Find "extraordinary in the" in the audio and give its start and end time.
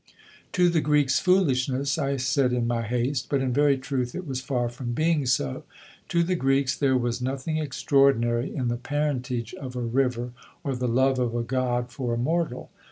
7.59-8.77